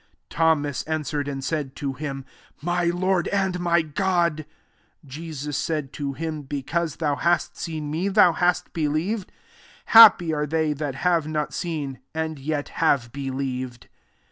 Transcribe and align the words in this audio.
28 0.31 0.31
Thomas 0.35 0.83
an 0.85 1.01
swered, 1.03 1.27
and 1.27 1.43
said 1.43 1.75
to 1.75 1.93
him, 1.93 2.23
•* 2.23 2.25
My 2.63 2.85
Lord, 2.85 3.27
and 3.27 3.59
my 3.59 3.83
God 3.83 4.47
!"* 3.83 4.47
29 5.01 5.05
Jesus 5.05 5.55
said 5.59 5.93
to 5.93 6.13
him, 6.13 6.43
'^ 6.43 6.49
Because 6.49 6.95
thou 6.95 7.17
hast 7.17 7.55
seen 7.55 7.91
nae, 7.91 8.07
thou 8.09 8.33
hast 8.33 8.73
believed; 8.73 9.31
happy 9.85 10.33
are 10.33 10.47
they 10.47 10.73
that 10.73 10.95
have 10.95 11.27
not 11.27 11.53
seen, 11.53 11.99
and 12.15 12.39
yet 12.39 12.69
have 12.81 13.11
believed." 13.11 13.89